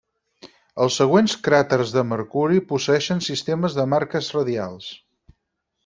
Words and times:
Els 0.85 0.95
següents 1.01 1.35
cràters 1.49 1.93
de 1.97 2.05
Mercuri 2.13 2.63
posseeixen 2.73 3.21
sistemes 3.29 3.79
de 3.81 3.89
marques 3.95 4.35
radials. 4.39 4.93